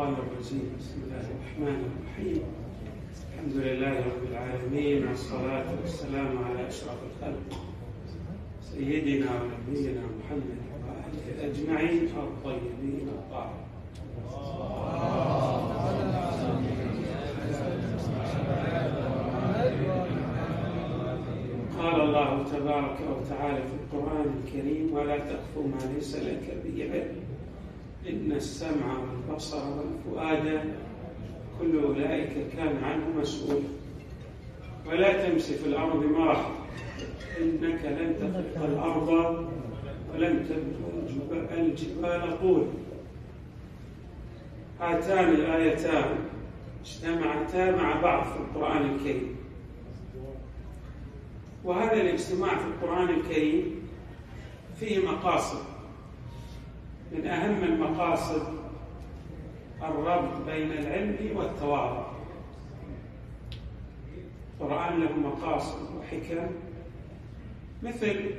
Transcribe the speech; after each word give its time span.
الشيطان 0.00 0.24
الرجيم. 0.24 0.66
بسم 0.80 0.96
الله 1.04 1.24
الرحمن 1.34 1.80
الرحيم. 1.88 2.42
الحمد 3.28 3.56
لله 3.56 3.94
رب 4.10 4.22
العالمين 4.32 5.08
والصلاة 5.08 5.68
والسلام 5.80 6.32
على 6.44 6.68
أشرف 6.68 6.98
الخلق. 7.10 7.48
سيدنا 8.62 9.30
ونبينا 9.40 10.02
محمد 10.18 10.60
وآله 10.88 11.24
أجمعين 11.48 12.08
الطيبين 12.16 13.08
الطاهرين. 13.08 13.68
قال 21.78 22.00
الله 22.00 22.44
تبارك 22.52 22.98
وتعالى 23.10 23.62
في 23.68 23.74
القرآن 23.80 24.26
الكريم 24.40 24.92
ولا 24.92 25.18
تخف 25.18 25.54
ما 25.56 25.92
ليس 25.94 26.16
لك 26.16 26.44
به 26.64 26.76
علم. 26.92 27.29
إن 28.08 28.32
السمع 28.32 28.98
والبصر 28.98 29.62
والفؤاد 29.70 30.74
كل 31.60 31.78
أولئك 31.84 32.32
كان 32.56 32.84
عنه 32.84 33.20
مسؤولا 33.20 33.68
ولا 34.86 35.28
تمشي 35.28 35.54
في 35.54 35.66
الأرض 35.66 36.04
مرحا 36.04 36.50
إنك 37.40 37.84
لن 37.84 38.14
تخلق 38.20 38.64
الأرض 38.64 39.08
ولن 40.12 40.46
تبلغ 40.48 41.60
الجبال 41.60 42.40
طولا 42.40 42.66
هاتان 44.80 45.34
الآيتان. 45.34 46.18
اجتمعتا 46.84 47.76
مع 47.76 48.00
بعض 48.00 48.24
في 48.24 48.36
القرآن 48.36 48.90
الكريم. 48.90 49.36
وهذا 51.64 51.92
الاجتماع 51.92 52.58
في 52.58 52.64
القرآن 52.64 53.08
الكريم 53.08 53.88
فيه 54.80 55.06
مقاصد. 55.08 55.69
من 57.12 57.26
أهم 57.26 57.64
المقاصد 57.64 58.42
الربط 59.82 60.46
بين 60.46 60.72
العلم 60.72 61.36
والتواضع. 61.36 62.06
القرآن 64.60 65.00
له 65.00 65.12
مقاصد 65.12 65.78
وحكم 65.98 66.46
مثل 67.82 68.30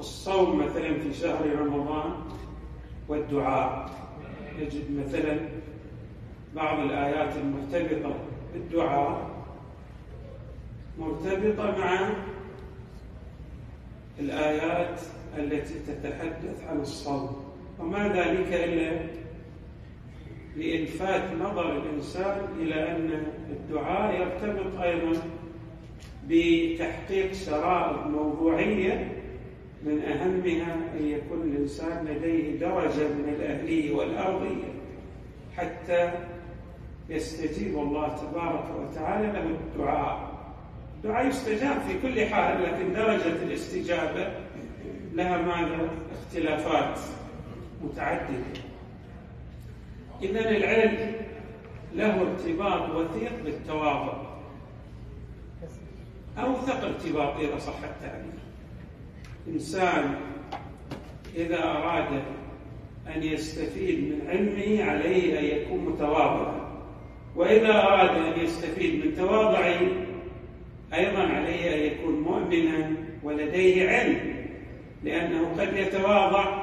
الصوم 0.00 0.58
مثلا 0.58 0.98
في 0.98 1.14
شهر 1.14 1.58
رمضان 1.58 2.12
والدعاء. 3.08 3.90
نجد 4.60 5.06
مثلا 5.06 5.38
بعض 6.54 6.78
الآيات 6.78 7.36
المرتبطة 7.36 8.14
بالدعاء 8.54 9.30
مرتبطة 10.98 11.78
مع 11.78 12.10
الآيات 14.18 15.00
التي 15.36 15.74
تتحدث 15.78 16.64
عن 16.68 16.80
الصوم. 16.80 17.49
وما 17.80 18.08
ذلك 18.08 18.52
إلا 18.52 19.00
لإلفات 20.56 21.22
نظر 21.40 21.76
الإنسان 21.76 22.38
إلى 22.60 22.90
أن 22.90 23.22
الدعاء 23.50 24.20
يرتبط 24.20 24.80
أيضا 24.80 25.12
بتحقيق 26.28 27.32
شرائط 27.32 28.06
موضوعية 28.06 29.12
من 29.84 30.02
أهمها 30.02 30.74
أن 30.98 31.06
يكون 31.06 31.42
الإنسان 31.42 32.06
لديه 32.06 32.58
درجة 32.58 33.08
من 33.08 33.34
الأهلية 33.38 33.94
والأرضية 33.94 34.68
حتى 35.56 36.10
يستجيب 37.08 37.78
الله 37.78 38.08
تبارك 38.08 38.64
وتعالى 38.80 39.26
له 39.26 39.46
الدعاء. 39.46 40.30
الدعاء 40.96 41.26
يستجاب 41.26 41.76
في 41.80 41.98
كل 42.02 42.26
حال 42.26 42.62
لكن 42.62 42.92
درجة 42.92 43.42
الاستجابة 43.42 44.32
لها 45.14 45.36
ماذا 45.42 45.90
اختلافات. 46.12 46.98
متعددة. 47.84 48.60
إذا 50.22 50.50
العلم 50.50 51.12
له 51.94 52.20
ارتباط 52.20 52.90
وثيق 52.90 53.32
بالتواضع. 53.44 54.30
أوثق 56.38 56.84
ارتباط 56.84 57.36
إذا 57.36 57.58
صح 57.58 57.82
التعبير. 57.82 58.40
إنسان 59.48 60.14
إذا 61.36 61.64
أراد 61.64 62.22
أن 63.16 63.22
يستفيد 63.22 63.98
من 63.98 64.30
علمه 64.30 64.90
عليه 64.90 65.38
أن 65.38 65.44
يكون 65.44 65.84
متواضعا. 65.84 66.70
وإذا 67.36 67.72
أراد 67.72 68.10
أن 68.10 68.40
يستفيد 68.40 69.06
من 69.06 69.16
تواضعه 69.16 69.80
أيضا 70.94 71.22
عليه 71.22 71.74
أن 71.74 71.92
يكون 71.92 72.20
مؤمنا 72.20 72.90
ولديه 73.22 73.88
علم 73.88 74.46
لأنه 75.04 75.54
قد 75.58 75.76
يتواضع 75.76 76.59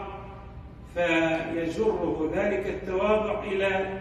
فيجره 0.98 2.32
ذلك 2.36 2.68
التواضع 2.68 3.44
إلى 3.44 4.00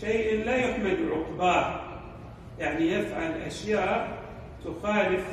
شيء 0.00 0.44
لا 0.44 0.56
يحمد 0.56 0.98
عقباه. 1.12 1.80
يعني 2.58 2.92
يفعل 2.92 3.32
أشياء 3.32 4.18
تخالف 4.64 5.24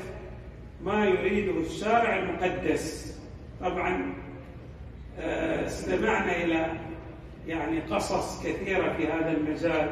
ما 0.83 1.05
يريده 1.05 1.59
الشارع 1.59 2.19
المقدس. 2.19 3.19
طبعا 3.61 4.13
استمعنا 5.65 6.43
إلى 6.43 6.65
يعني 7.47 7.79
قصص 7.79 8.43
كثيرة 8.43 8.93
في 8.93 9.07
هذا 9.07 9.31
المجال 9.31 9.89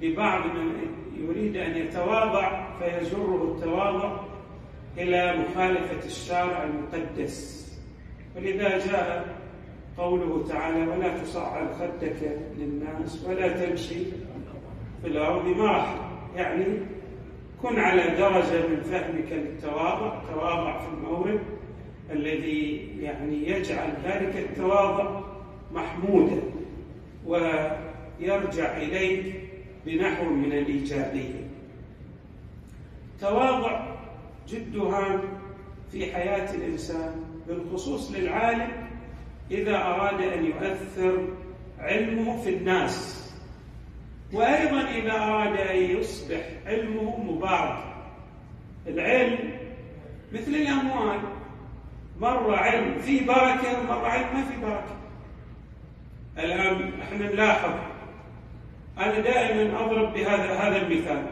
لبعض 0.00 0.46
من 0.46 0.72
يريد 1.16 1.56
أن 1.56 1.76
يتواضع 1.76 2.78
فيجره 2.78 3.54
التواضع 3.56 4.20
إلى 4.98 5.36
مخالفة 5.36 6.06
الشارع 6.06 6.64
المقدس. 6.64 7.62
ولذا 8.36 8.78
جاء 8.78 9.41
قوله 9.98 10.44
تعالى 10.48 10.86
ولا 10.90 11.18
تصعد 11.18 11.72
خدك 11.74 12.38
للناس 12.58 13.24
ولا 13.28 13.66
تمشي 13.66 14.04
في 15.02 15.08
الأرض 15.08 15.46
مرحا 15.46 16.10
يعني 16.36 16.64
كن 17.62 17.78
على 17.78 18.02
درجة 18.02 18.66
من 18.68 18.80
فهمك 18.80 19.32
للتواضع 19.32 20.22
تواضع 20.34 20.78
في 20.78 20.88
المورد 20.88 21.40
الذي 22.10 22.88
يعني 23.00 23.48
يجعل 23.48 23.90
ذلك 24.04 24.36
التواضع 24.36 25.20
محمودا 25.72 26.40
ويرجع 27.26 28.76
إليك 28.76 29.34
بنحو 29.86 30.24
من 30.24 30.52
الإيجابية. 30.52 31.46
تواضع 33.20 33.86
جد 34.48 34.76
هام 34.76 35.20
في 35.92 36.12
حياة 36.12 36.54
الإنسان 36.54 37.14
بالخصوص 37.48 38.12
للعالم 38.12 38.81
إذا 39.52 39.76
أراد 39.76 40.20
أن 40.20 40.44
يؤثر 40.44 41.28
علمه 41.78 42.42
في 42.42 42.50
الناس. 42.50 43.22
وأيضا 44.32 44.80
إذا 44.80 45.12
أراد 45.12 45.56
أن 45.60 45.76
يصبح 45.76 46.42
علمه 46.66 47.20
مبارك. 47.20 47.84
العلم 48.86 49.38
مثل 50.32 50.50
الأموال. 50.50 51.20
مرة 52.20 52.56
علم 52.56 52.98
فيه 52.98 53.26
بركة 53.26 53.80
ومرة 53.80 54.06
علم 54.06 54.34
ما 54.34 54.44
فيه 54.44 54.66
بركة. 54.66 54.96
الآن 56.38 57.00
إحنا 57.02 57.30
نلاحظ. 57.30 57.74
أنا 58.98 59.20
دائما 59.20 59.84
أضرب 59.84 60.14
بهذا 60.14 60.54
هذا 60.54 60.76
المثال. 60.76 61.26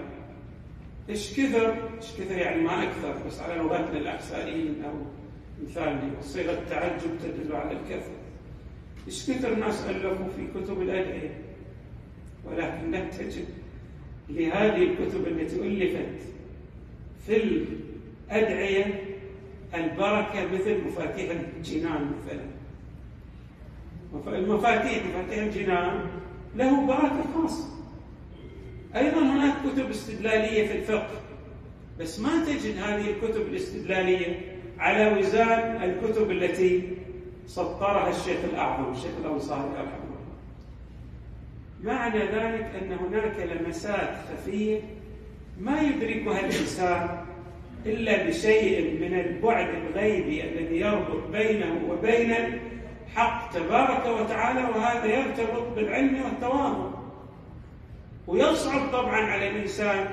إيش 1.08 1.40
كثر؟ 1.40 1.74
إيش 1.96 2.12
كثر 2.18 2.38
يعني 2.38 2.62
ما 2.62 2.82
أكثر 2.82 3.14
بس 3.26 3.40
على 3.40 3.54
لغتنا 3.54 3.98
الأحسائيين 3.98 4.84
أو 4.84 4.94
مثال 5.62 5.98
صيغة 6.20 6.52
التعجب 6.52 7.18
تدل 7.22 7.56
على 7.56 7.72
الكثرة 7.72 8.19
إيش 9.06 9.30
كثر 9.30 9.54
ناس 9.54 9.86
ألفوا 9.86 10.28
في 10.36 10.60
كتب 10.60 10.82
الأدعية؟ 10.82 11.38
ولكن 12.44 12.90
لا 12.90 13.04
تجد 13.04 13.44
لهذه 14.28 14.82
الكتب 14.82 15.26
التي 15.26 15.56
ألفت 15.56 16.20
في 17.26 17.36
الأدعية 18.30 19.04
البركة 19.74 20.46
مثل 20.54 20.84
مفاتيح 20.86 21.30
الجنان 21.56 22.12
مثلا. 22.18 22.44
المفاتيح 24.38 25.02
مفاتيح 25.06 25.38
الجنان 25.44 26.06
له 26.56 26.86
بركة 26.86 27.24
خاصة. 27.34 27.68
أيضا 28.96 29.20
هناك 29.20 29.54
كتب 29.66 29.90
استدلالية 29.90 30.66
في 30.68 30.78
الفقه 30.78 31.20
بس 32.00 32.20
ما 32.20 32.44
تجد 32.44 32.76
هذه 32.76 33.10
الكتب 33.10 33.40
الاستدلالية 33.40 34.40
على 34.78 35.18
وزان 35.18 35.82
الكتب 35.82 36.30
التي 36.30 36.82
سطرها 37.46 38.08
الشيخ 38.08 38.38
الأعظم 38.52 38.92
الشيخ 38.92 39.12
الأنصاري 39.24 39.60
الله 39.60 40.10
معنى 41.84 42.18
ذلك 42.18 42.70
أن 42.82 42.92
هناك 42.92 43.36
لمسات 43.38 44.14
خفية 44.28 44.80
ما 45.60 45.80
يدركها 45.80 46.40
الإنسان 46.40 47.24
إلا 47.86 48.26
بشيء 48.28 49.00
من 49.00 49.20
البعد 49.20 49.68
الغيبي 49.74 50.44
الذي 50.44 50.80
يربط 50.80 51.26
بينه 51.32 51.80
وبين 51.88 52.34
الحق 53.06 53.52
تبارك 53.52 54.06
وتعالى 54.06 54.60
وهذا 54.60 55.06
يرتبط 55.06 55.74
بالعلم 55.76 56.22
والتواضع 56.24 56.90
ويصعب 58.26 58.92
طبعا 58.92 59.20
على 59.20 59.48
الإنسان 59.48 60.06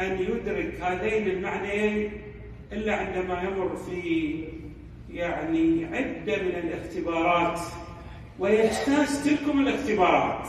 أن 0.00 0.18
يدرك 0.20 0.80
هذين 0.80 1.28
المعنيين 1.28 2.12
إلا 2.72 2.96
عندما 2.96 3.42
يمر 3.42 3.76
في 3.76 4.44
يعني 5.14 5.84
عدة 5.84 6.42
من 6.42 6.50
الاختبارات 6.50 7.60
ويجتاز 8.38 9.24
تلكم 9.24 9.60
الاختبارات. 9.60 10.48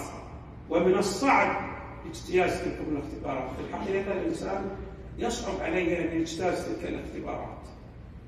ومن 0.70 0.94
الصعب 0.96 1.66
اجتياز 2.10 2.62
تلكم 2.62 2.86
الاختبارات. 2.92 3.50
في 3.56 3.70
الحقيقة 3.70 4.12
الإنسان 4.22 4.70
يصعب 5.18 5.62
عليه 5.62 6.12
أن 6.12 6.22
يجتاز 6.22 6.66
تلك 6.66 6.90
الاختبارات 6.90 7.58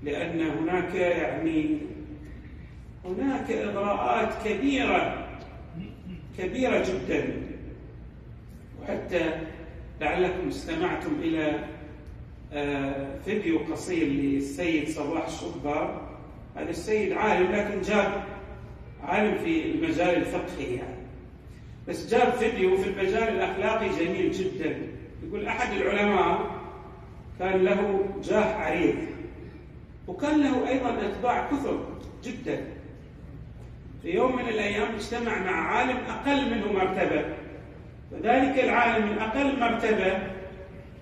لأن 0.04 0.42
هناك 0.42 0.95
يعني 0.95 1.78
هناك 3.06 3.51
إغراءات 3.51 4.48
كبيرة 4.48 5.28
كبيرة 6.38 6.86
جدا. 6.86 7.42
وحتى 8.81 9.31
لعلكم 10.01 10.48
استمعتم 10.48 11.12
إلى 11.22 11.60
آه، 12.54 13.19
فيديو 13.25 13.60
قصير 13.60 14.07
للسيد 14.07 14.90
صباح 14.90 15.25
الصبار 15.25 16.06
هذا 16.57 16.69
السيد 16.69 17.13
عالم 17.13 17.51
لكن 17.51 17.81
جاب 17.81 18.24
عالم 19.04 19.38
في 19.38 19.71
المجال 19.71 20.15
الفقهي 20.15 20.75
يعني. 20.75 20.98
بس 21.88 22.13
جاب 22.13 22.31
فيديو 22.31 22.77
في 22.77 22.89
المجال 22.89 23.24
الأخلاقي 23.24 23.89
جميل 23.89 24.31
جدا. 24.31 24.77
يقول 25.27 25.48
أحد 25.48 25.74
العلماء 25.74 26.39
كان 27.39 27.63
له 27.63 28.09
جاه 28.24 28.56
عريض 28.56 28.95
وكان 30.07 30.44
له 30.44 30.69
أيضا 30.69 30.98
أتباع 31.01 31.48
كثر 31.51 31.86
جدا. 32.24 32.62
في 34.01 34.09
يوم 34.09 34.36
من 34.36 34.48
الأيام 34.50 34.95
اجتمع 34.95 35.39
مع 35.39 35.51
عالم 35.51 35.98
أقل 35.98 36.56
منه 36.56 36.74
مرتبة. 36.74 37.25
فذلك 38.12 38.63
العالم 38.63 39.12
الأقل 39.12 39.59
مرتبة 39.59 40.19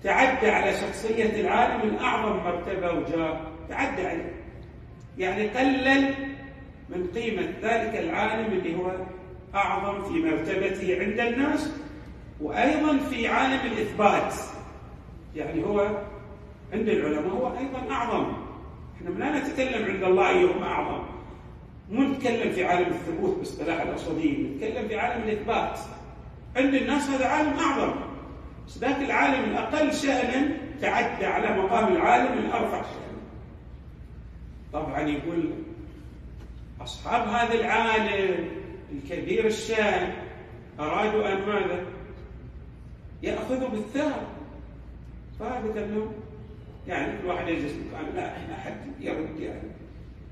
تعدى 0.04 0.50
على 0.50 0.72
شخصية 0.72 1.40
العالم 1.40 1.88
الأعظم 1.88 2.36
مرتبة 2.36 2.92
وجاه 2.92 3.40
تعدى 3.68 4.06
عليه. 4.06 4.32
يعني 5.18 5.48
قلل 5.48 6.14
من 6.88 7.06
قيمة 7.14 7.52
ذلك 7.62 7.96
العالم 7.96 8.52
اللي 8.52 8.76
هو 8.76 8.92
أعظم 9.54 10.02
في 10.02 10.22
مرتبته 10.22 11.00
عند 11.00 11.20
الناس 11.20 11.72
وأيضا 12.40 12.98
في 12.98 13.28
عالم 13.28 13.60
الإثبات. 13.72 14.34
يعني 15.36 15.64
هو 15.64 15.80
عند 16.72 16.88
العلماء 16.88 17.28
هو 17.28 17.58
أيضا 17.58 17.92
أعظم. 17.94 18.32
إحنا 18.96 19.10
لا 19.10 19.38
نتكلم 19.38 19.84
عند 19.84 20.02
الله 20.02 20.28
أيهم 20.28 20.62
أعظم. 20.62 21.02
مو 21.90 22.02
نتكلم 22.02 22.52
في 22.52 22.64
عالم 22.64 22.86
الثبوت 22.86 23.38
باصطلاح 23.38 23.80
الأصوليين 23.80 24.56
نتكلم 24.56 24.88
في 24.88 24.98
عالم 24.98 25.22
الإثبات. 25.22 25.78
عند 26.56 26.74
الناس 26.74 27.10
هذا 27.10 27.26
عالم 27.26 27.58
أعظم. 27.58 27.94
بس 28.66 28.78
ذاك 28.78 28.96
العالم 28.96 29.44
الأقل 29.44 29.94
شأنا 29.94 30.48
تعدى 30.80 31.26
على 31.26 31.62
مقام 31.62 31.92
العالم 31.92 32.38
الأرفع. 32.38 32.82
طبعا 34.76 35.00
يقول 35.00 35.50
أصحاب 36.80 37.28
هذا 37.28 37.54
العالم 37.54 38.48
الكبير 38.92 39.46
الشان 39.46 40.12
أرادوا 40.80 41.32
أن 41.32 41.38
ماذا؟ 41.46 41.86
يأخذوا 43.22 43.68
بالثار. 43.68 44.26
فهذا 45.40 45.86
لهم 45.86 46.12
يعني 46.88 47.18
كل 47.18 47.26
واحد 47.26 47.48
يجلس 47.48 47.72
مكان 47.72 48.16
لا 48.16 48.36
إحنا 48.36 48.54
أحد 48.54 48.74
يرد 49.00 49.40
يعني. 49.40 49.68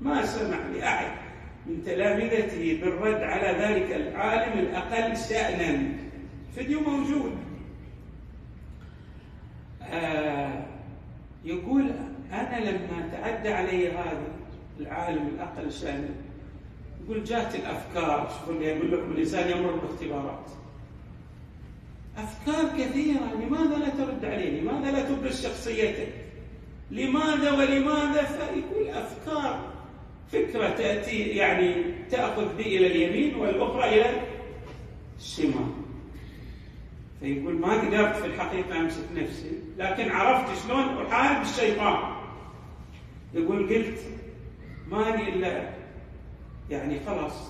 ما 0.01 0.25
سمع 0.25 0.57
لأحد 0.75 1.11
من 1.65 1.83
تلامذته 1.85 2.79
بالرد 2.81 3.23
على 3.23 3.47
ذلك 3.47 3.91
العالم 3.91 4.59
الأقل 4.59 5.17
شأنا. 5.17 5.83
الفيديو 6.49 6.79
موجود. 6.79 7.37
آه 9.81 10.65
يقول 11.45 11.91
أنا 12.31 12.59
لما 12.59 13.09
تعدى 13.11 13.49
علي 13.49 13.91
هذا 13.91 14.34
العالم 14.79 15.27
الأقل 15.35 15.71
شأنا 15.71 16.09
يقول 17.03 17.23
جات 17.23 17.55
الأفكار 17.55 18.29
شوفوا 18.39 18.53
اللي 18.53 18.65
يقول 18.65 18.91
لكم 18.91 19.11
الإنسان 19.11 19.57
يمر 19.57 19.71
باختبارات 19.71 20.49
أفكار 22.17 22.65
كثيرة 22.79 23.33
لماذا 23.41 23.77
لا 23.77 23.89
ترد 23.89 24.25
عليه؟ 24.25 24.61
لماذا 24.61 24.91
لا 24.91 25.09
تبرز 25.09 25.43
شخصيتك؟ 25.47 26.07
لماذا 26.91 27.51
ولماذا؟ 27.51 28.23
فيقول 28.23 28.87
أفكار 28.89 29.59
فكرة 30.31 30.69
تأتي 30.69 31.19
يعني 31.21 31.75
تأخذ 32.11 32.55
بي 32.55 32.77
إلى 32.77 32.87
اليمين 32.87 33.35
والأخرى 33.35 33.83
إلى 33.89 34.21
الشمال 35.19 35.67
فيقول 37.19 37.53
ما 37.55 37.73
قدرت 37.73 38.15
في 38.15 38.25
الحقيقة 38.25 38.79
أمسك 38.79 39.05
نفسي 39.15 39.51
لكن 39.77 40.11
عرفت 40.11 40.67
شلون 40.67 41.05
أحارب 41.05 41.41
الشيطان 41.41 42.15
يقول 43.33 43.69
قلت 43.69 43.99
ماني 44.91 45.29
إلا 45.29 45.69
يعني 46.69 46.99
خلاص. 47.07 47.49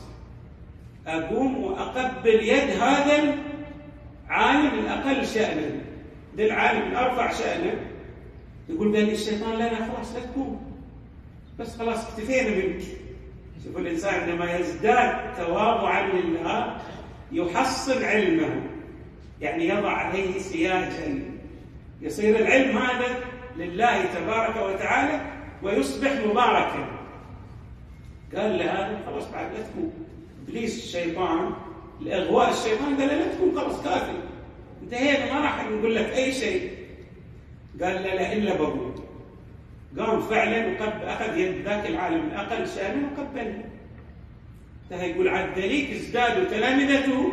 أقوم 1.08 1.64
وأقبل 1.64 2.44
يد 2.44 2.70
هذا 2.70 3.36
العالم 4.28 4.80
الأقل 4.80 5.28
شأنا 5.28 5.70
ده 6.38 6.46
العالم 6.46 6.92
الأرفع 6.92 7.32
شأنا. 7.32 7.74
يقول 8.70 8.92
لي 8.92 9.14
الشيطان 9.14 9.56
لنا 9.56 9.76
خلاص 9.76 10.16
لا 10.16 10.20
تقوم. 10.20 10.72
بس 11.60 11.78
خلاص 11.78 12.08
اكتفينا 12.08 12.50
منك 12.50 12.82
شوف 13.64 13.78
الإنسان 13.78 14.14
عندما 14.14 14.56
يزداد 14.56 15.36
تواضعا 15.38 16.08
لله 16.08 16.78
يحصن 17.32 18.04
علمه. 18.06 18.62
يعني 19.42 19.68
يضع 19.68 19.92
عليه 19.92 20.40
سياجا. 20.40 21.20
يصير 22.02 22.40
العلم 22.40 22.78
هذا 22.78 23.20
لله 23.58 24.06
تبارك 24.06 24.56
وتعالى 24.56 25.22
ويصبح 25.64 26.12
مباركا. 26.26 26.95
قال 28.36 28.58
لها 28.58 29.00
خلاص 29.06 29.32
بعد 29.32 29.54
لا 29.54 29.62
تكون. 29.62 29.94
إبليس 30.48 30.84
الشيطان 30.84 31.52
لاغواء 32.02 32.50
الشيطان 32.50 32.96
قال 32.98 33.08
لا 33.08 33.34
تكون 33.34 33.60
خلاص 33.60 33.84
كافي 33.84 34.18
انتهينا 34.84 35.34
ما 35.34 35.40
راح 35.40 35.66
نقول 35.66 35.96
لك 35.96 36.10
أي 36.14 36.32
شيء. 36.32 36.72
قال 37.82 37.94
لا 37.94 38.16
لا 38.16 38.34
إلا 38.34 38.56
بقول. 38.56 38.92
قام 40.00 40.22
فعلا 40.22 40.68
وقب 40.68 41.04
أخذ 41.04 41.38
يد 41.38 41.62
ذاك 41.66 41.86
العالم 41.86 42.28
الأقل 42.28 42.68
شانه 42.68 43.10
وقبله 43.18 43.64
انتهى 44.84 45.12
يقول 45.12 45.28
عاد 45.28 45.60
ذليك 45.60 45.92
ازدادوا 45.92 46.44
تلامذته 46.44 47.32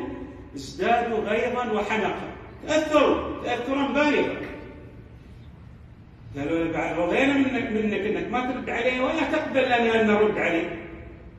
ازدادوا 0.57 1.19
غيظا 1.19 1.73
وحنقا. 1.73 2.29
تأثروا 2.69 3.43
تاثرا 3.45 3.87
بالغا 3.87 4.37
قالوا 6.37 6.73
بعد 6.73 6.99
رضينا 6.99 7.33
منك 7.33 7.71
منك 7.71 8.01
إنك 8.01 8.33
ما 8.33 8.53
ترد 8.53 8.71
عليه 8.71 9.01
ولا 9.01 9.31
تقبل 9.33 9.65
لنا 9.67 10.01
أن 10.01 10.07
نرد 10.07 10.39
عليه. 10.39 10.82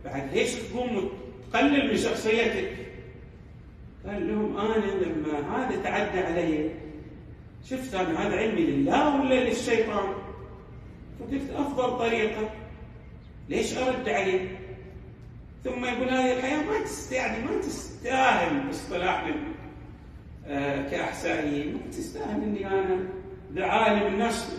بعد 0.06 0.34
ليش 0.34 0.54
تقوم 0.54 0.98
وتقلل 0.98 1.92
من 1.92 1.98
شخصيتك؟ 1.98 2.70
قال 4.06 4.28
لهم 4.28 4.58
أنا 4.58 4.86
لما 4.86 5.58
هذا 5.58 5.82
تعدى 5.84 6.20
علي 6.20 6.70
شفت 7.70 7.96
أنا 7.96 8.28
هذا 8.28 8.36
علمي 8.38 8.62
لله 8.62 9.22
ولا 9.22 9.44
للشيطان؟ 9.50 10.14
فقلت 11.20 11.50
أفضل 11.56 11.98
طريقة. 11.98 12.50
ليش 13.50 13.78
أرد 13.78 14.10
عليه؟ 14.10 14.60
ثم 15.64 15.86
يقول 15.86 16.10
هذه 16.10 16.34
الحياة 16.34 16.64
ما 16.64 16.84
تستاهل 16.84 17.46
ما 17.46 17.62
تستاهل 17.62 18.68
باصطلاح 18.68 19.34
آه 20.48 20.90
كاحسائيين 20.90 21.74
ما 21.74 21.92
تستاهل 21.92 22.44
إني 22.44 22.68
أنا 22.68 23.00
لعالم 23.54 24.14
الناس. 24.14 24.58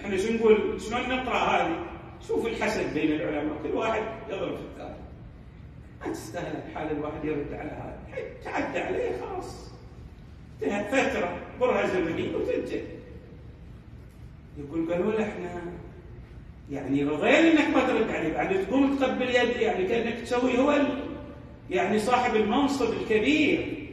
إحنا 0.00 0.16
شو 0.16 0.32
نقول؟ 0.32 0.80
شلون 0.80 1.08
نقرأ 1.08 1.38
هذه؟ 1.38 1.86
شوف 2.28 2.46
الحسد 2.46 2.94
بين 2.94 3.12
العلماء 3.12 3.56
كل 3.62 3.68
واحد 3.68 4.02
يضرب 4.30 4.56
في 4.56 4.62
الثاني. 4.62 4.96
ما 6.00 6.12
تستاهل 6.12 6.62
الحال 6.68 6.96
الواحد 6.96 7.24
يرد 7.24 7.52
على 7.52 7.70
هذا. 7.70 7.98
تعدى 8.44 8.78
عليه 8.78 9.20
خلاص. 9.20 9.70
انتهت 10.62 10.94
فترة 10.94 11.36
برهة 11.60 11.86
زمنية 11.86 12.36
وتنتهي. 12.36 12.82
يقول 14.58 14.92
قالوا 14.92 15.12
له 15.12 15.24
إحنا 15.24 15.62
يعني 16.70 17.04
رضينا 17.04 17.38
إنك 17.38 17.76
ما 17.76 17.86
ترد 17.86 18.10
عليه. 18.10 18.34
بعد 18.34 18.66
تقوم 18.66 18.96
تقبل 18.96 19.28
يد 19.28 19.56
يعني 19.56 19.86
كأنك 19.86 20.20
تسوي 20.20 20.58
هو 20.58 20.74
يعني 21.70 21.98
صاحب 21.98 22.36
المنصب 22.36 22.92
الكبير. 22.92 23.88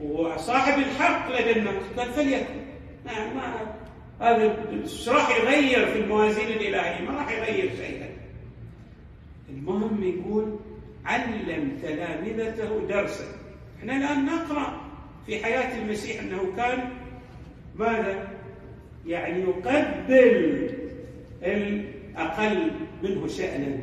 وصاحب 0.00 0.78
الحق 0.78 1.40
لدى 1.40 1.58
الناس 1.58 1.82
قال 1.96 2.12
فليكن. 2.12 2.60
ما 3.06 3.34
ما 3.34 3.74
هذا 4.20 4.56
إيش 4.72 5.08
راح 5.08 5.30
يغير 5.36 5.86
في 5.86 5.98
الموازين 6.00 6.46
الإلهية؟ 6.46 7.04
ما 7.04 7.16
راح 7.16 7.30
يغير 7.30 7.70
شيئا. 7.76 8.08
المهم 9.50 10.02
يقول 10.02 10.56
علم 11.04 11.78
تلامذته 11.82 12.86
درسا. 12.88 13.24
إحنا 13.78 13.96
الآن 13.96 14.26
نقرأ 14.26 14.80
في 15.26 15.44
حياة 15.44 15.82
المسيح 15.82 16.22
أنه 16.22 16.56
كان 16.56 16.90
ماذا؟ 17.76 18.28
يعني 19.06 19.40
يقبل 19.40 20.70
الأقل 21.42 22.70
منه 23.02 23.26
شانا 23.26 23.78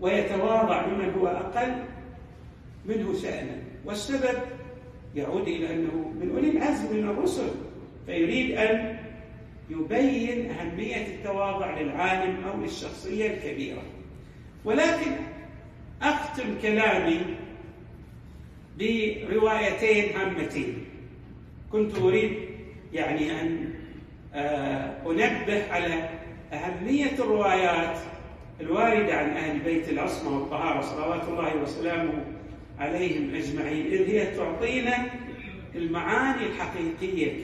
ويتواضع 0.00 0.86
ممن 0.86 1.10
هو 1.10 1.26
أقل 1.26 1.74
منه 2.86 3.14
شانا 3.22 3.56
والسبب 3.84 4.38
يعود 5.14 5.48
إلى 5.48 5.74
أنه 5.74 6.12
من 6.20 6.30
أولي 6.30 6.50
العزم 6.50 6.96
من 6.96 7.08
الرسل 7.08 7.48
فيريد 8.06 8.50
أن 8.58 8.91
يبين 9.70 10.50
أهمية 10.50 11.06
التواضع 11.06 11.80
للعالم 11.80 12.44
أو 12.44 12.60
للشخصية 12.60 13.30
الكبيرة. 13.34 13.82
ولكن 14.64 15.12
أختم 16.02 16.58
كلامي 16.62 17.20
بروايتين 18.78 20.16
هامتين 20.16 20.84
كنت 21.72 21.98
أريد 21.98 22.32
يعني 22.92 23.40
أن 23.40 23.70
آه، 24.34 25.10
أنبه 25.10 25.72
على 25.72 26.08
أهمية 26.52 27.12
الروايات 27.18 27.98
الواردة 28.60 29.14
عن 29.14 29.30
أهل 29.30 29.58
بيت 29.58 29.88
العصمة 29.88 30.38
والطهارة 30.38 30.80
صلوات 30.80 31.28
الله 31.28 31.62
وسلامه 31.62 32.24
عليهم 32.78 33.34
أجمعين 33.34 33.86
إذ 33.86 34.10
هي 34.10 34.26
تعطينا 34.36 35.10
المعاني 35.74 36.46
الحقيقية 36.46 37.42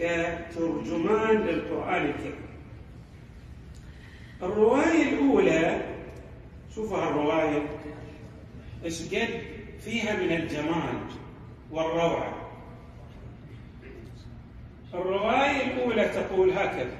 كترجمان 0.50 1.36
للقرآن 1.36 2.04
الكريم. 2.04 2.48
الرواية 4.42 5.02
الأولى 5.12 5.80
شوفوا 6.74 6.98
هالرواية 6.98 7.62
إيش 8.84 9.02
قد 9.14 9.28
فيها 9.80 10.16
من 10.16 10.32
الجمال 10.32 11.00
والروعة. 11.70 12.34
الرواية 14.94 15.64
الأولى 15.72 16.04
تقول 16.08 16.50
هكذا 16.50 16.96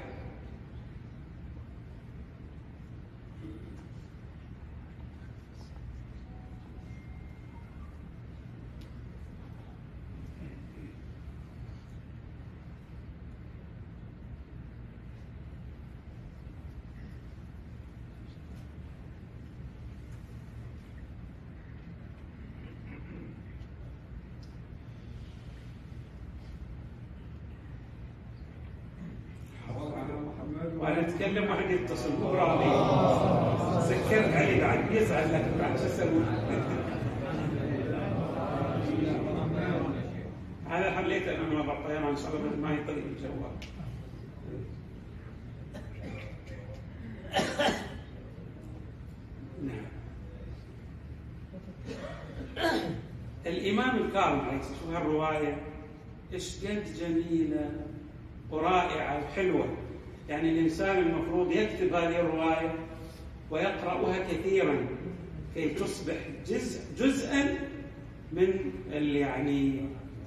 وأنا 30.99 31.15
اتكلم 31.15 31.49
واحد 31.49 31.71
يتصل 31.71 32.19
مو 32.21 32.31
راضي 32.31 32.69
سكرت 33.87 34.33
علي 34.33 34.61
بعد 34.61 34.91
يزعل 34.91 35.33
لك 35.33 35.45
بعد 35.59 35.77
شو 35.77 35.85
أسوي؟ 35.85 36.21
هذا 40.69 40.91
حليته 40.91 41.35
أنا 41.35 41.63
ما 41.63 41.73
الطيران. 41.73 42.03
إن 42.03 42.15
شاء 42.15 42.35
الله 42.35 42.55
ما 42.55 42.73
يطلق 42.73 42.95
الجوال 42.95 43.51
نعم. 49.63 49.85
الإمام 53.45 53.97
الكاظم 53.97 54.39
عليه 54.39 54.61
شوف 54.61 54.95
هالروايه 54.95 55.57
إيش 56.33 56.65
قد 56.65 56.83
جميلة 56.99 57.71
ورائعة 58.51 59.23
وحلوه 59.23 59.88
يعني 60.29 60.49
الإنسان 60.49 60.97
المفروض 60.97 61.51
يكتب 61.51 61.93
هذه 61.93 62.19
الرواية 62.19 62.75
ويقرأها 63.51 64.27
كثيرا 64.33 64.85
كي 65.55 65.69
تصبح 65.69 66.15
جزء 66.47 66.81
جزءا 66.97 67.57
من 68.31 68.71
يعني 68.91 69.81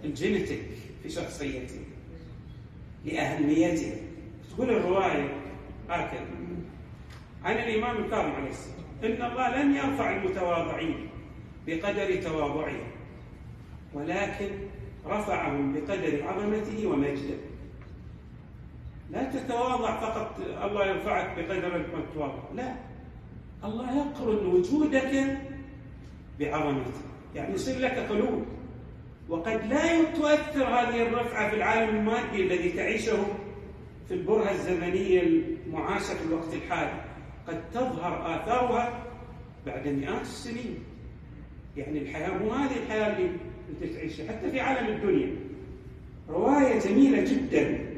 الجينيتك 0.05 0.63
في 1.03 1.09
شخصيته 1.09 1.81
لأهميته 3.05 3.93
تقول 4.51 4.71
الرواية 4.71 5.35
هكذا. 5.89 6.27
عن 7.45 7.55
الإمام 7.55 8.05
الكاظم 8.05 8.33
عليه 8.33 8.51
السلام 8.51 8.83
إن 9.05 9.31
الله 9.31 9.63
لم 9.63 9.77
يرفع 9.77 10.17
المتواضعين 10.17 11.09
بقدر 11.67 12.23
تواضعهم 12.23 12.91
ولكن 13.95 14.51
رفعهم 15.07 15.73
بقدر 15.73 16.23
عظمته 16.29 16.87
ومجده. 16.87 17.52
لا 19.13 19.25
تتواضع 19.25 20.01
فقط 20.01 20.41
الله 20.65 20.87
يرفعك 20.87 21.39
بقدر 21.39 21.69
ما 21.69 22.03
تتواضع 22.13 22.43
لا. 22.55 22.75
الله 23.65 23.97
يقرن 23.97 24.47
وجودك 24.47 25.39
بعظمته. 26.41 26.91
يعني 27.35 27.55
يصير 27.55 27.79
لك 27.79 27.99
قلوب. 27.99 28.45
وقد 29.29 29.67
لا 29.67 30.05
تؤثر 30.05 30.65
هذه 30.65 31.03
الرفعة 31.03 31.51
في 31.51 31.57
العالم 31.57 31.97
المادي 31.97 32.43
الذي 32.43 32.73
تعيشه 32.73 33.17
في 34.09 34.15
البرهة 34.15 34.51
الزمنية 34.51 35.23
المعاشة 35.23 36.15
في 36.15 36.27
الوقت 36.29 36.55
الحالي. 36.55 37.05
قد 37.49 37.71
تظهر 37.71 38.37
آثارها 38.37 39.05
بعد 39.67 39.89
مئات 39.89 40.21
السنين. 40.21 40.79
يعني 41.77 41.99
الحياة 41.99 42.39
مو 42.39 42.51
هذه 42.51 42.77
الحياة 42.77 43.17
اللي 43.17 43.31
أنت 43.71 43.93
تعيشها 43.95 44.29
حتى 44.29 44.51
في 44.51 44.61
عالم 44.61 44.89
الدنيا. 44.89 45.37
رواية 46.29 46.79
جميلة 46.79 47.25
جدا. 47.25 47.92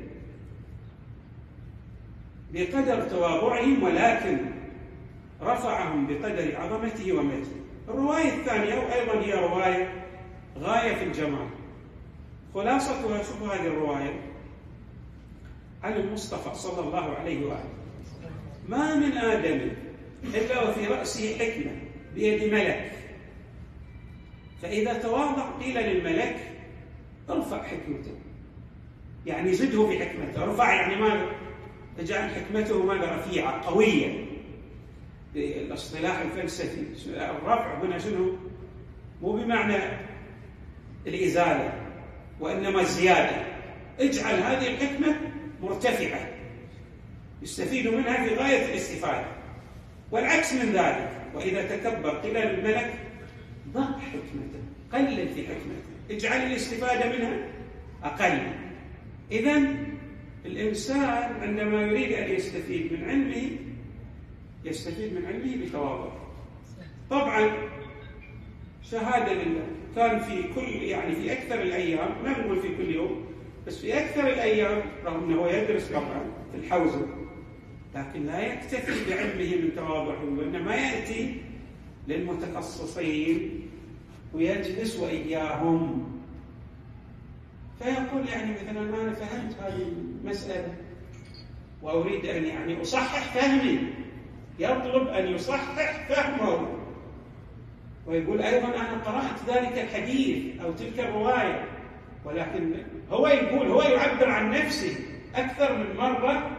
بقدر 2.54 3.08
تواضعهم 3.08 3.82
ولكن 3.82 4.38
رفعهم 5.42 6.06
بقدر 6.06 6.56
عظمته 6.56 7.12
ومجده 7.12 7.64
الرواية 7.88 8.32
الثانية 8.34 8.75
وأيضا 8.75 9.26
هي 9.26 9.32
رواية 9.32 10.04
غاية 10.58 10.94
في 10.94 11.04
الجمال. 11.04 11.49
خلاصتها 12.54 13.23
شوفوا 13.23 13.54
هذه 13.54 13.66
الرواية. 13.66 14.20
عن 15.82 15.92
المصطفى 15.92 16.54
صلى 16.54 16.80
الله 16.80 17.16
عليه 17.16 17.46
وآله. 17.46 17.70
ما 18.68 18.94
من 18.94 19.12
آدم 19.12 19.70
إلا 20.25 20.68
وفي 20.68 20.87
رأسه 20.87 21.38
حكمة 21.38 21.73
بيد 22.14 22.52
ملك. 22.52 22.92
فإذا 24.62 24.92
تواضع 24.92 25.50
قيل 25.61 25.75
للملك 25.75 26.37
ارفع 27.30 27.62
حكمته. 27.62 28.14
يعني 29.26 29.54
زده 29.54 29.87
في 29.88 29.99
حكمته. 29.99 30.44
ارفع 30.44 30.75
يعني 30.75 30.96
ماذا؟ 30.96 31.34
تجعل 31.99 32.31
حكمته 32.31 32.83
ماذا 32.83 33.17
رفيعة 33.17 33.67
قوية 33.67 34.25
بالاصطلاح 35.35 36.21
الفلسفي. 36.21 36.81
الرفع 37.07 37.83
هنا 37.83 37.99
شنو؟ 37.99 38.37
مو 39.23 39.33
بمعنى 39.33 39.77
الإزالة 41.07 41.73
وإنما 42.41 42.81
الزيادة 42.81 43.43
اجعل 44.01 44.35
هذه 44.35 44.67
الحكمة 44.67 45.17
مرتفعة. 45.63 46.29
يستفيد 47.43 47.89
منها 47.89 48.29
في 48.29 48.35
غاية 48.35 48.73
الاستفادة. 48.73 49.27
والعكس 50.11 50.53
من 50.53 50.73
ذلك 50.73 51.11
وإذا 51.35 51.77
تكبر 51.77 52.11
قلال 52.11 52.59
الملك 52.59 52.95
ضع 53.73 53.99
حكمته. 53.99 54.61
قلل 54.93 55.29
في 55.29 55.47
حكمته. 55.47 55.95
اجعل 56.11 56.47
الاستفادة 56.47 57.19
منها 57.19 57.39
أقل. 58.05 58.39
إذا 59.33 59.63
الإنسان 60.45 61.33
عندما 61.41 61.83
يريد 61.83 62.13
أن 62.13 62.31
يستفيد 62.35 62.93
من 62.93 63.05
علمه 63.05 63.51
يستفيد 64.65 65.13
من 65.15 65.27
علمه 65.27 65.67
بتواضع. 65.67 66.13
طبعا 67.11 67.51
شهادة 68.83 69.33
لله. 69.33 69.67
كان 69.97 70.19
في 70.19 70.43
كل 70.55 70.83
يعني 70.83 71.15
في 71.15 71.33
أكثر 71.33 71.63
الأيام 71.63 72.09
لا 72.25 72.31
نقول 72.31 72.61
في 72.61 72.69
كل 72.77 72.95
يوم 72.95 73.25
بس 73.67 73.81
في 73.81 73.99
أكثر 73.99 74.27
الأيام 74.27 74.83
رغم 75.05 75.25
أنه 75.33 75.49
يدرس 75.49 75.89
طبعا 75.89 76.23
في 76.53 76.59
الحوزة 76.59 77.07
لكن 77.95 78.27
لا 78.27 78.53
يكتفي 78.53 79.11
بعلمه 79.11 79.57
من 79.63 79.71
تواضعه 79.77 80.25
وإنما 80.39 80.75
يأتي 80.77 81.41
للمتخصصين 82.09 83.61
ويجلس 84.35 84.99
وإياهم. 85.01 86.13
فيقول 87.78 88.28
يعني 88.28 88.52
مثلا 88.52 88.81
أنا 88.81 89.12
فهمت 89.14 89.57
هذه 89.62 89.93
المسألة 90.23 90.75
وأريد 91.83 92.26
أن 92.26 92.45
يعني 92.45 92.83
أصحح 92.83 93.35
فهمي. 93.35 93.78
يطلب 94.59 95.09
أن 95.09 95.26
يصحح 95.26 96.07
فهمه. 96.09 96.69
ويقول 98.07 98.43
أيضا 98.43 98.69
أنا 98.69 98.99
قرأت 99.04 99.57
ذلك 99.57 99.78
الحديث 99.78 100.61
أو 100.61 100.73
تلك 100.73 100.99
الرواية 101.00 101.64
ولكن 102.25 102.75
هو 103.11 103.26
يقول 103.28 103.66
هو 103.66 103.83
يعبر 103.83 104.28
عن 104.28 104.50
نفسه 104.50 104.97
أكثر 105.37 105.76
من 105.76 105.97
مرة 105.97 106.50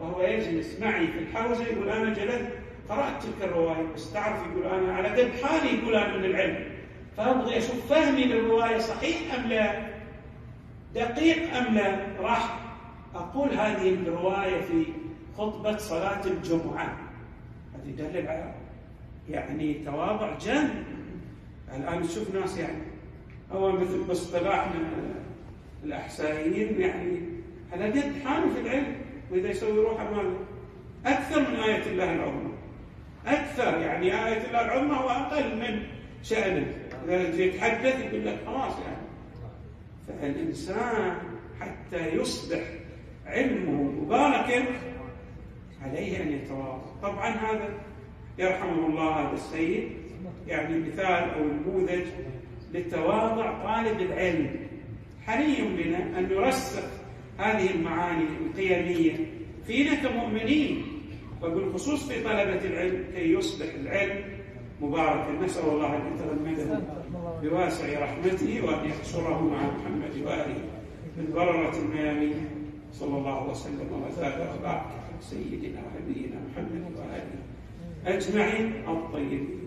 وهو 0.00 0.22
يجلس 0.22 0.80
معي 0.80 1.06
في 1.06 1.18
الحوزة 1.18 1.64
يقول 1.64 1.88
أنا 1.88 2.14
جلست 2.14 2.48
قرأت 2.88 3.22
تلك 3.22 3.48
الرواية 3.48 3.86
بس 3.94 4.12
تعرف 4.12 4.38
يقول 4.46 4.66
أنا 4.66 4.94
على 4.94 5.08
قد 5.08 5.30
حالي 5.42 5.78
يقول 5.78 5.94
أنا 5.94 6.16
من 6.16 6.24
العلم. 6.24 6.64
فأبغي 7.16 7.58
أشوف 7.58 7.86
فهمي 7.90 8.24
للرواية 8.24 8.78
صحيح 8.78 9.34
أم 9.34 9.46
لا؟ 9.50 9.93
دقيق 10.94 11.56
أم 11.56 11.74
لا؟ 11.74 11.96
راح 12.20 12.58
أقول 13.14 13.48
هذه 13.48 13.94
الرواية 13.94 14.60
في 14.60 14.84
خطبة 15.38 15.76
صلاة 15.76 16.26
الجمعة. 16.26 16.98
هذه 17.74 17.88
يدلل 17.88 18.28
على 18.28 18.54
يعني 19.30 19.74
تواضع 19.74 20.38
جن 20.38 20.68
الآن 21.76 22.00
نشوف 22.00 22.34
ناس 22.34 22.58
يعني 22.58 22.82
هو 23.52 23.72
مثل 23.72 24.04
باصطلاحنا 24.08 24.88
الأحسائيين 25.84 26.80
يعني 26.80 27.20
على 27.72 27.90
قد 27.90 28.12
حاله 28.24 28.54
في 28.54 28.60
العلم 28.60 28.96
وإذا 29.30 29.50
يسوي 29.50 29.78
روحه 29.78 30.10
ماله 30.10 30.38
أكثر 31.06 31.40
من 31.40 31.56
آية 31.56 31.86
الله 31.86 32.12
العظمى. 32.12 32.52
أكثر 33.26 33.78
يعني 33.78 34.26
آية 34.26 34.46
الله 34.46 34.64
العظمى 34.64 34.96
هو 34.96 35.08
أقل 35.08 35.56
من 35.56 35.82
شأنك 36.22 36.66
إذا 37.04 37.44
يتحدث 37.44 38.00
يقول 38.00 38.26
لك 38.26 38.38
خلاص 38.46 38.72
يعني 38.72 38.93
فالإنسان 40.08 41.16
حتى 41.60 42.08
يصبح 42.16 42.62
علمه 43.26 43.82
مباركا 43.82 44.64
عليه 45.82 46.22
أن 46.22 46.32
يتواضع. 46.32 46.82
طبعا 47.02 47.28
هذا 47.28 47.68
يرحمه 48.38 48.86
الله 48.86 49.10
هذا 49.10 49.34
السيد 49.34 49.88
يعني 50.48 50.78
مثال 50.78 51.30
أو 51.30 51.44
نموذج 51.44 52.04
لتواضع 52.72 53.62
طالب 53.62 54.00
العلم. 54.00 54.50
حري 55.26 55.56
بنا 55.76 56.18
أن 56.18 56.28
نرسخ 56.28 56.84
هذه 57.38 57.70
المعاني 57.70 58.24
القيمية 58.24 59.12
فينا 59.66 59.94
كمؤمنين 59.94 60.84
وبالخصوص 61.42 62.08
في 62.08 62.22
طلبة 62.22 62.64
العلم 62.64 63.04
كي 63.14 63.32
يصبح 63.32 63.74
العلم 63.74 64.24
مباركا. 64.80 65.44
نسأل 65.44 65.68
الله 65.68 65.96
أن 65.96 66.02
يتغمده. 66.14 67.03
بواسع 67.44 67.84
رحمته 68.00 68.60
وأن 68.64 68.88
يحشره 68.88 69.40
مع 69.52 69.60
محمد 69.76 70.14
وآله 70.24 70.60
بالبررة 71.16 71.76
الميامين 71.76 72.36
صلى 72.92 73.18
الله 73.18 73.50
وسلم 73.50 73.88
وبارك 73.92 74.48
وبارك 74.60 74.84
سيدنا 75.20 75.80
ونبينا 75.84 76.36
محمد 76.48 76.84
وآله 76.96 77.36
أجمعين 78.06 78.72
الطيبين. 78.88 79.63